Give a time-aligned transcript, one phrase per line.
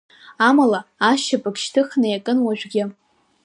[0.47, 0.79] Амала,
[1.09, 2.83] азшьапык шьҭыхны иакын уажәгьы.